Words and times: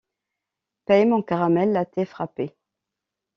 Paye 0.87 1.05
mon 1.05 1.21
caramel 1.21 1.73
latté 1.73 2.05
frappé. 2.05 2.57